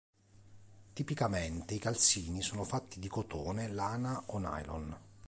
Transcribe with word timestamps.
Tipicamente 0.93 1.75
i 1.75 1.77
calzini 1.77 2.41
sono 2.41 2.63
fatti 2.63 2.99
di 2.99 3.07
cotone, 3.07 3.67
lana 3.67 4.23
o 4.29 4.39
nylon. 4.39 4.97